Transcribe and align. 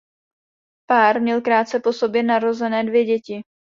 Pár 0.85 1.21
měl 1.21 1.41
krátce 1.41 1.79
po 1.79 1.93
sobě 1.93 2.23
narozené 2.23 2.83
dvě 2.83 3.05
děti. 3.05 3.43